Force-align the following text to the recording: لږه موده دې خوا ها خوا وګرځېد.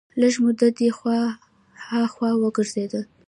لږه 0.19 0.39
موده 0.43 0.67
دې 0.77 0.89
خوا 0.97 1.19
ها 1.85 2.01
خوا 2.13 2.29
وګرځېد. 2.41 2.93